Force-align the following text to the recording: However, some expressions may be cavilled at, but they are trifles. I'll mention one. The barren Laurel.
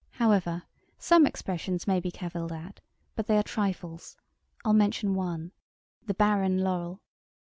However, 0.13 0.63
some 0.97 1.27
expressions 1.27 1.85
may 1.85 1.99
be 1.99 2.09
cavilled 2.09 2.51
at, 2.51 2.79
but 3.15 3.27
they 3.27 3.37
are 3.37 3.43
trifles. 3.43 4.17
I'll 4.65 4.73
mention 4.73 5.13
one. 5.13 5.51
The 6.07 6.15
barren 6.15 6.57
Laurel. 6.57 7.01